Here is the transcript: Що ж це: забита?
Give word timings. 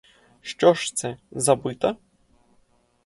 Що 0.41 0.73
ж 0.73 0.93
це: 0.95 1.17
забита? 1.31 1.97